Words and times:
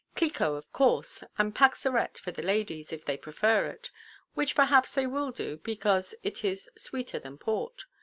Clicquot, 0.15 0.55
of 0.57 0.73
course, 0.73 1.23
and 1.37 1.53
Paxarette 1.53 2.17
for 2.17 2.31
the 2.31 2.41
ladies, 2.41 2.91
if 2.91 3.05
they 3.05 3.17
prefer 3.17 3.67
it; 3.67 3.91
which 4.33 4.55
perhaps 4.55 4.93
they 4.95 5.05
will 5.05 5.29
do 5.29 5.57
because 5.57 6.15
it 6.23 6.43
is 6.43 6.71
sweeter 6.75 7.19
than 7.19 7.37
port. 7.37 7.85